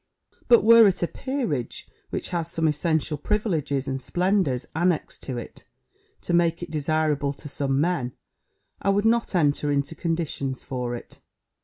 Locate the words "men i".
7.79-8.89